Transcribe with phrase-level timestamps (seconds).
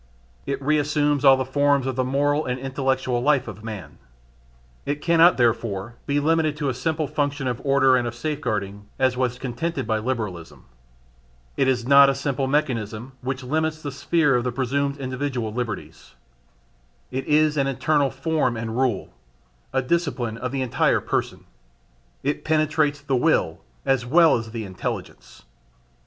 [0.47, 3.99] It reassumes all the forms of the moral and intellectual life of man.
[4.83, 9.15] It cannot, therefore, be limited to a simple function of order and of safeguarding, as
[9.15, 10.65] was contended by Liberalism.
[11.55, 16.15] It is not a simple mechanism which limits the sphere of the presumed individual liberties.
[17.11, 19.13] It is an internal form and rule,
[19.71, 21.43] a discipline of the entire person:
[22.23, 25.43] it penetrates the will as well as the intelligence.